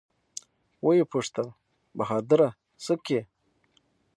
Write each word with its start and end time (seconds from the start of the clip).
ويې 0.85 1.03
پوښتل 1.11 1.47
بهادره 1.97 2.49
سه 2.85 2.93
کې. 3.05 3.19